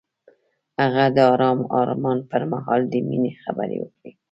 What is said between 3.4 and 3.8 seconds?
خبرې